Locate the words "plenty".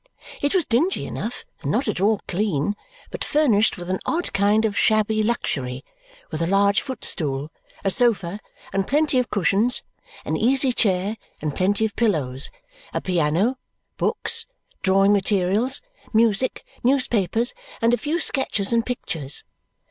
8.87-9.19, 11.55-11.85